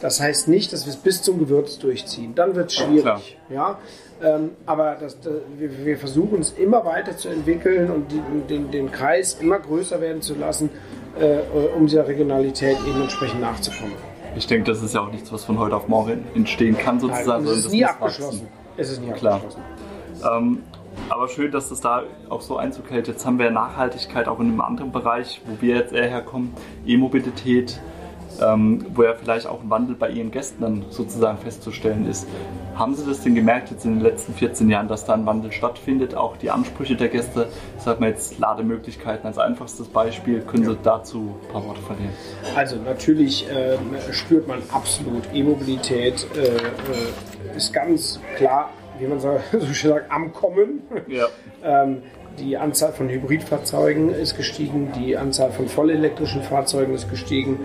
[0.00, 2.34] Das heißt nicht, dass wir es bis zum Gewürz durchziehen.
[2.34, 3.38] Dann wird es schwierig.
[3.50, 3.78] Ja,
[4.22, 8.70] ähm, aber das, das, wir, wir, versuchen es immer weiter zu entwickeln und die, den,
[8.70, 10.70] den, Kreis immer größer werden zu lassen,
[11.18, 11.38] äh,
[11.76, 13.94] um dieser Regionalität eben entsprechend nachzukommen.
[14.36, 17.44] Ich denke, das ist ja auch nichts, was von heute auf morgen entstehen kann, sozusagen.
[17.44, 18.48] Nein, es ist nie abgeschlossen.
[18.76, 19.34] Es ist nie Klar.
[19.34, 19.62] abgeschlossen.
[20.24, 20.58] Ähm,
[21.08, 23.08] aber schön, dass das da auch so Einzug hält.
[23.08, 26.52] Jetzt haben wir Nachhaltigkeit auch in einem anderen Bereich, wo wir jetzt eher herkommen,
[26.86, 27.80] E-Mobilität,
[28.40, 32.26] ähm, wo ja vielleicht auch ein Wandel bei Ihren Gästen dann sozusagen festzustellen ist.
[32.74, 35.52] Haben Sie das denn gemerkt jetzt in den letzten 14 Jahren, dass da ein Wandel
[35.52, 36.14] stattfindet?
[36.14, 41.34] Auch die Ansprüche der Gäste, sagen wir jetzt Lademöglichkeiten als einfachstes Beispiel, können Sie dazu
[41.42, 42.12] ein paar Worte verlieren?
[42.56, 43.78] Also natürlich äh,
[44.12, 49.38] spürt man absolut E-Mobilität, äh, äh, ist ganz klar wie man so
[49.72, 50.82] schön sagt, am Kommen.
[51.08, 51.26] Ja.
[51.64, 52.02] ähm,
[52.38, 57.58] die Anzahl von Hybridfahrzeugen ist gestiegen, die Anzahl von vollelektrischen Fahrzeugen ist gestiegen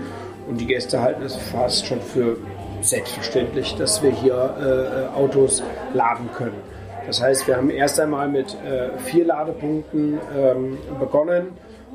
[0.50, 2.38] und die Gäste halten es fast schon für
[2.82, 6.58] selbstverständlich, dass wir hier äh, Autos laden können.
[7.08, 11.50] Das heißt, wir haben erst einmal mit äh, vier Ladepunkten ähm, begonnen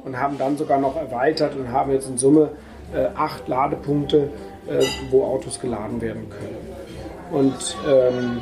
[0.05, 2.51] und haben dann sogar noch erweitert und haben jetzt in Summe
[2.95, 4.31] äh, acht Ladepunkte,
[4.69, 6.59] äh, wo Autos geladen werden können.
[7.31, 8.41] Und ähm,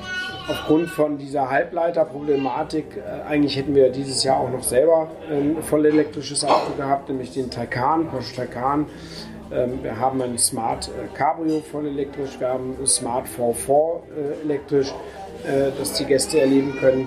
[0.48, 5.86] aufgrund von dieser Halbleiterproblematik, äh, eigentlich hätten wir dieses Jahr auch noch selber ein voll
[5.86, 8.86] elektrisches Auto gehabt, nämlich den Taycan, Porsche Taycan.
[9.52, 14.44] Ähm, wir haben ein Smart äh, Cabrio voll elektrisch, wir haben ein Smart V4 äh,
[14.44, 14.92] elektrisch,
[15.78, 17.06] das die Gäste erleben können,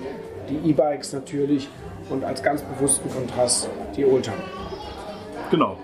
[0.49, 1.67] die E-Bikes natürlich
[2.09, 4.31] und als ganz bewussten Kontrast die Ultra.
[5.51, 5.75] Genau.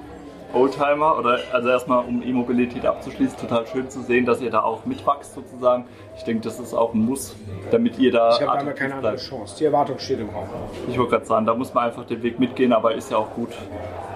[0.58, 4.86] Oldtimer oder also erstmal um E-Mobilität abzuschließen, total schön zu sehen, dass ihr da auch
[4.86, 5.86] mitwachst sozusagen.
[6.18, 7.36] Ich denke, das ist auch ein Muss,
[7.72, 8.32] damit ihr da.
[8.32, 9.56] Ich habe aber keine andere Chance.
[9.58, 10.48] Die Erwartung steht im Raum.
[10.90, 13.34] Ich wollte gerade sagen, da muss man einfach den Weg mitgehen, aber ist ja auch
[13.34, 13.50] gut.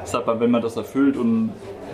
[0.03, 1.51] Sagt man, wenn man das erfüllt und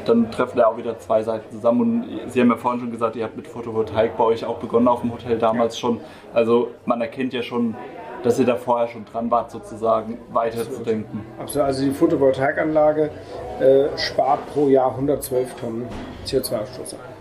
[0.07, 1.81] dann treffen da auch wieder zwei Seiten zusammen.
[1.81, 4.87] Und Sie haben ja vorhin schon gesagt, ihr habt mit Photovoltaik bei euch auch begonnen
[4.87, 5.81] auf dem Hotel damals ja.
[5.81, 5.99] schon.
[6.33, 7.75] Also man erkennt ja schon
[8.23, 11.21] dass ihr da vorher schon dran wart, sozusagen weiterzudenken.
[11.39, 11.67] Absolut.
[11.67, 13.11] Also die Photovoltaikanlage
[13.59, 15.87] äh, spart pro Jahr 112 Tonnen
[16.25, 17.17] CO2-Ausstoß ein.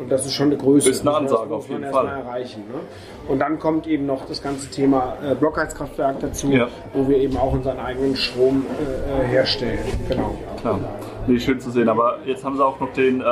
[0.00, 0.88] Und das ist schon eine Größe.
[0.88, 2.06] Das ist eine Ansage auf jeden Fall.
[2.06, 2.80] Erreichen, ne?
[3.28, 6.68] Und dann kommt eben noch das ganze Thema äh, Blockheizkraftwerk dazu, ja.
[6.94, 9.78] wo wir eben auch unseren eigenen Strom äh, herstellen.
[10.08, 10.34] Genau.
[10.58, 10.80] Klar.
[11.26, 11.90] Nee, schön zu sehen.
[11.90, 13.24] Aber jetzt haben sie auch noch den äh,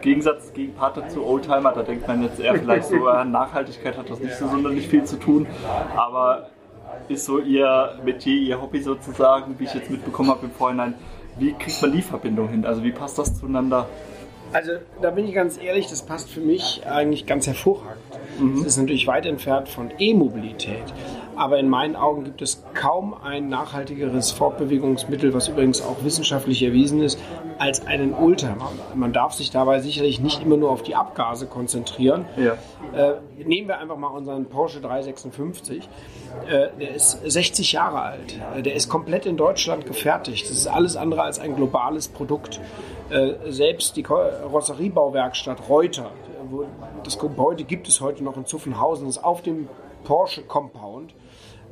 [0.00, 1.72] Gegensatz, Gegenpart dazu Oldtimer.
[1.72, 5.04] Da denkt man jetzt eher vielleicht so, äh, Nachhaltigkeit hat das nicht so sonderlich viel
[5.04, 5.46] zu tun.
[5.94, 6.48] Aber
[7.08, 10.94] ist so Ihr Metier, Ihr Hobby sozusagen, wie ich jetzt mitbekommen habe im Vorhinein.
[11.38, 12.64] Wie kriegt man die Verbindung hin?
[12.64, 13.86] Also wie passt das zueinander?
[14.52, 14.72] Also
[15.02, 18.00] da bin ich ganz ehrlich, das passt für mich eigentlich ganz hervorragend.
[18.38, 18.60] Mhm.
[18.60, 20.84] Es ist natürlich weit entfernt von E-Mobilität.
[21.36, 27.02] Aber in meinen Augen gibt es kaum ein nachhaltigeres Fortbewegungsmittel, was übrigens auch wissenschaftlich erwiesen
[27.02, 27.18] ist,
[27.58, 28.70] als einen Oldtimer.
[28.94, 32.24] Man darf sich dabei sicherlich nicht immer nur auf die Abgase konzentrieren.
[32.36, 32.56] Ja.
[32.94, 35.88] Äh, nehmen wir einfach mal unseren Porsche 356.
[36.48, 38.40] Äh, der ist 60 Jahre alt.
[38.56, 40.44] Äh, der ist komplett in Deutschland gefertigt.
[40.44, 42.60] Das ist alles andere als ein globales Produkt.
[43.10, 46.10] Äh, selbst die Karosseriebauwerkstatt Reuter,
[47.04, 49.68] das Gebäude gibt es heute noch in Zuffenhausen, ist auf dem
[50.04, 51.14] Porsche Compound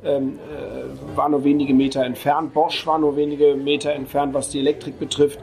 [0.03, 2.53] ähm, äh, war nur wenige Meter entfernt.
[2.53, 5.39] Bosch war nur wenige Meter entfernt, was die Elektrik betrifft.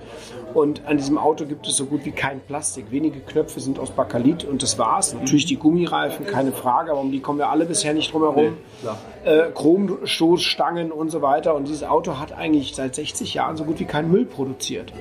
[0.55, 2.87] Und an diesem Auto gibt es so gut wie kein Plastik.
[2.91, 5.15] Wenige Knöpfe sind aus Bakalit und das war's.
[5.15, 8.57] Natürlich die Gummireifen, keine Frage, aber um die kommen wir alle bisher nicht drum herum.
[8.83, 11.55] Nee, äh, Chromstoßstangen und so weiter.
[11.55, 14.93] Und dieses Auto hat eigentlich seit 60 Jahren so gut wie keinen Müll produziert.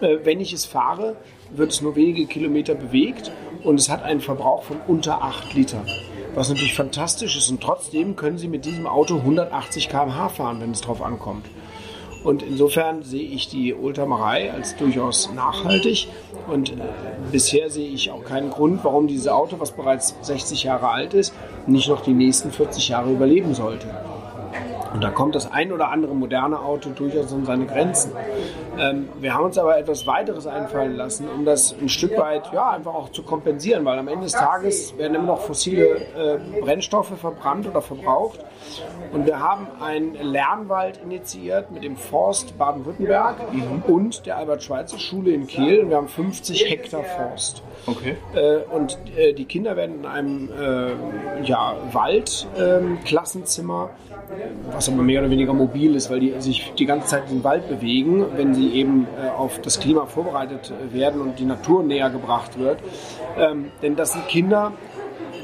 [0.00, 1.16] Äh, wenn ich es fahre,
[1.50, 3.32] wird es nur wenige Kilometer bewegt
[3.64, 5.86] und es hat einen Verbrauch von unter 8 Litern
[6.36, 7.50] was natürlich fantastisch ist.
[7.50, 11.46] Und trotzdem können Sie mit diesem Auto 180 km/h fahren, wenn es drauf ankommt.
[12.22, 16.08] Und insofern sehe ich die Oldtimerei als durchaus nachhaltig.
[16.48, 16.74] Und äh,
[17.32, 21.32] bisher sehe ich auch keinen Grund, warum dieses Auto, was bereits 60 Jahre alt ist,
[21.66, 23.86] nicht noch die nächsten 40 Jahre überleben sollte.
[24.92, 28.12] Und da kommt das ein oder andere moderne Auto durchaus an seine Grenzen.
[28.78, 32.70] Ähm, wir haben uns aber etwas weiteres einfallen lassen, um das ein Stück weit ja,
[32.70, 37.18] einfach auch zu kompensieren, weil am Ende des Tages werden immer noch fossile äh, Brennstoffe
[37.18, 38.40] verbrannt oder verbraucht.
[39.12, 43.82] Und wir haben einen Lernwald initiiert mit dem Forst Baden-Württemberg mhm.
[43.86, 45.80] und der Albert-Schweitzer-Schule in Kiel.
[45.80, 47.62] Und wir haben 50 Hektar Forst.
[47.86, 48.16] Okay.
[48.34, 54.06] Äh, und äh, die Kinder werden in einem äh, ja, Waldklassenzimmer ähm,
[54.72, 57.44] was aber mehr oder weniger mobil ist, weil die sich die ganze Zeit in den
[57.44, 62.10] Wald bewegen, wenn sie eben äh, auf das Klima vorbereitet werden und die Natur näher
[62.10, 62.80] gebracht wird.
[63.38, 64.72] Ähm, denn das sind Kinder,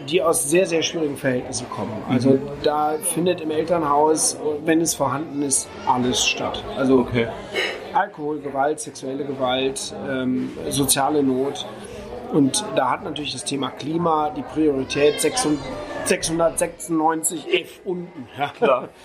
[0.09, 1.93] die aus sehr, sehr schwierigen Verhältnissen kommen.
[2.09, 2.41] Also mhm.
[2.63, 6.65] da findet im Elternhaus, wenn es vorhanden ist, alles statt.
[6.77, 7.29] Also okay.
[7.95, 11.67] Alkohol, Gewalt, sexuelle Gewalt, ähm, soziale Not.
[12.33, 18.27] Und da hat natürlich das Thema Klima die Priorität 696 F unten.
[18.39, 18.49] Ja.
[18.49, 18.89] Klar.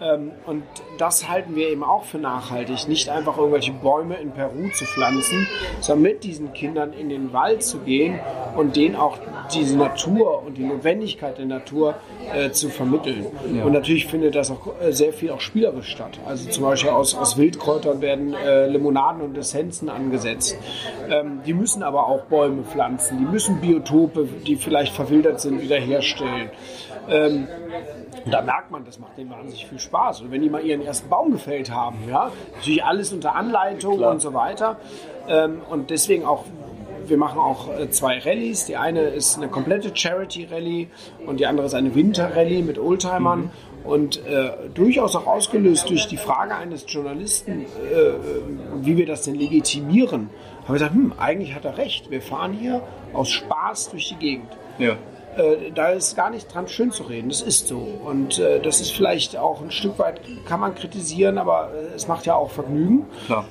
[0.00, 0.64] Ähm, und
[0.98, 2.88] das halten wir eben auch für nachhaltig.
[2.88, 5.46] Nicht einfach irgendwelche Bäume in Peru zu pflanzen,
[5.80, 8.18] sondern mit diesen Kindern in den Wald zu gehen
[8.56, 9.18] und denen auch
[9.52, 11.94] diese Natur und die Notwendigkeit der Natur
[12.32, 13.26] äh, zu vermitteln.
[13.54, 13.64] Ja.
[13.64, 16.18] Und natürlich findet das auch äh, sehr viel auch spielerisch statt.
[16.26, 20.56] Also zum Beispiel aus, aus Wildkräutern werden äh, Limonaden und Essenzen angesetzt.
[21.08, 26.50] Ähm, die müssen aber auch Bäume pflanzen, die müssen Biotope, die vielleicht verwildert sind, wiederherstellen.
[27.08, 27.48] Ähm,
[28.24, 30.22] und da merkt man, das macht denen wahnsinnig viel Spaß.
[30.22, 34.20] Und wenn die mal ihren ersten Baum gefällt haben, ja, natürlich alles unter Anleitung und
[34.20, 34.78] so weiter.
[35.28, 36.44] Ähm, und deswegen auch
[37.08, 38.66] wir machen auch äh, zwei Rallyes.
[38.66, 40.88] Die eine ist eine komplette Charity-Rallye
[41.26, 43.40] und die andere ist eine Winter-Rallye mit Oldtimern.
[43.40, 43.50] Mhm.
[43.84, 48.12] Und äh, durchaus auch ausgelöst durch die Frage eines Journalisten, äh,
[48.80, 50.30] wie wir das denn legitimieren,
[50.62, 52.10] haben wir gesagt, hm, eigentlich hat er recht.
[52.10, 52.80] Wir fahren hier
[53.12, 54.48] aus Spaß durch die Gegend.
[54.78, 54.96] Ja.
[55.36, 57.28] Äh, da ist gar nicht dran schön zu reden.
[57.28, 57.78] Das ist so.
[57.78, 62.08] Und äh, das ist vielleicht auch ein Stück weit, kann man kritisieren, aber äh, es
[62.08, 63.06] macht ja auch Vergnügen.
[63.26, 63.46] Klar.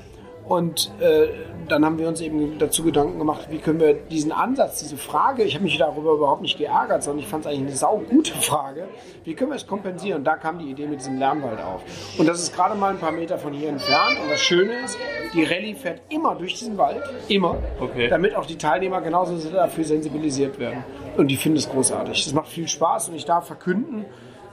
[0.47, 1.27] Und äh,
[1.69, 5.43] dann haben wir uns eben dazu Gedanken gemacht, wie können wir diesen Ansatz, diese Frage,
[5.43, 8.87] ich habe mich darüber überhaupt nicht geärgert, sondern ich fand es eigentlich eine saugute Frage,
[9.23, 10.19] wie können wir es kompensieren?
[10.19, 11.81] Und da kam die Idee mit diesem Lärmwald auf.
[12.17, 14.17] Und das ist gerade mal ein paar Meter von hier entfernt.
[14.21, 14.97] Und das Schöne ist,
[15.33, 18.09] die Rallye fährt immer durch diesen Wald, immer, okay.
[18.09, 20.83] damit auch die Teilnehmer genauso dafür sensibilisiert werden.
[21.15, 22.25] Und die finden es großartig.
[22.25, 24.05] Das macht viel Spaß und ich darf verkünden,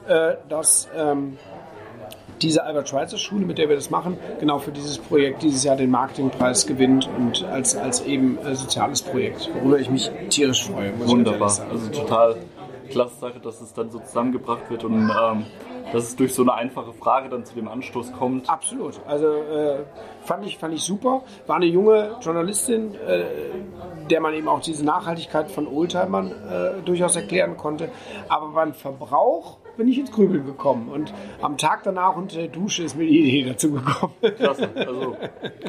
[0.07, 0.89] äh, dass...
[0.97, 1.37] Ähm,
[2.43, 6.67] diese Albert-Schweitzer-Schule, mit der wir das machen, genau für dieses Projekt dieses Jahr den Marketingpreis
[6.67, 10.93] gewinnt und als, als eben äh, soziales Projekt, worüber ich mich tierisch freue.
[11.07, 12.37] Wunderbar, also total
[12.91, 15.47] klasse Sache, dass es dann so zusammengebracht wird und ähm,
[15.93, 18.49] dass es durch so eine einfache Frage dann zu dem Anstoß kommt.
[18.49, 19.01] Absolut.
[19.07, 19.79] Also äh,
[20.25, 21.23] fand, ich, fand ich super.
[21.47, 23.25] War eine junge Journalistin, äh,
[24.11, 27.89] der man eben auch diese Nachhaltigkeit von Oldtimern äh, durchaus erklären konnte.
[28.29, 30.91] Aber beim Verbrauch bin ich ins Grübeln gekommen.
[30.91, 34.13] Und am Tag danach unter der Dusche ist mir die Idee dazu gekommen.
[34.37, 35.17] Klasse, also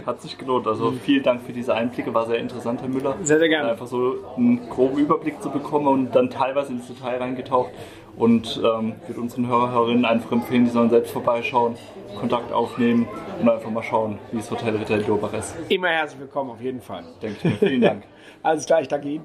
[0.06, 0.68] hat sich gelohnt.
[0.68, 3.16] Also vielen Dank für diese Einblicke, war sehr interessant, Herr Müller.
[3.24, 3.72] Sehr, sehr gerne.
[3.72, 7.72] Einfach so einen groben Überblick zu bekommen und dann teilweise ins Detail reingetaucht.
[8.18, 11.78] Und ähm, würde unseren Hörer, Hörerinnen einfach empfehlen, die sollen selbst vorbeischauen,
[12.20, 13.08] Kontakt aufnehmen
[13.40, 15.56] und einfach mal schauen, wie das Hotel Ritter in Dobach ist.
[15.70, 17.06] Immer herzlich willkommen, auf jeden Fall.
[17.22, 17.70] Denke ich mir.
[17.70, 18.04] Vielen Dank.
[18.44, 19.20] Alles klar, ich danke Ihnen.